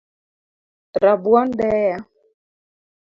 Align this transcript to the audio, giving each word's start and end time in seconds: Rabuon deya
Rabuon 1.01 1.47
deya 1.59 1.97